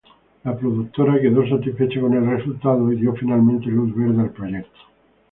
[0.43, 4.79] Disney quedó satisfecha con el resultado y dio finalmente luz verde al proyecto.